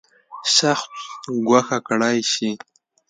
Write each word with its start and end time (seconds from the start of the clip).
شخص 0.55 1.01
ګوښه 1.47 1.77
کړی 1.87 2.17
شي. 2.31 2.49